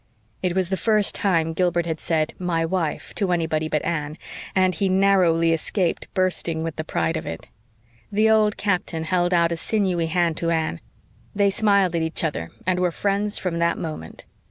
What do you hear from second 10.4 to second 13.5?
Anne; they smiled at each other and were friends